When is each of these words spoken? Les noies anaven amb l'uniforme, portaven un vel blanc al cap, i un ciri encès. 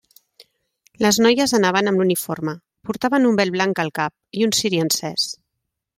Les 1.05 1.19
noies 1.25 1.53
anaven 1.57 1.91
amb 1.91 2.01
l'uniforme, 2.03 2.55
portaven 2.89 3.27
un 3.33 3.37
vel 3.41 3.53
blanc 3.59 3.83
al 3.85 3.95
cap, 4.01 4.17
i 4.41 4.45
un 4.49 4.57
ciri 4.63 4.85
encès. 4.87 5.29